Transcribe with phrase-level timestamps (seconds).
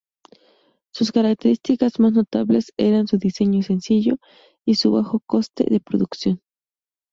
[0.91, 4.17] Sus características más notables eran su diseño sencillo
[4.65, 6.41] y su bajo coste de producción.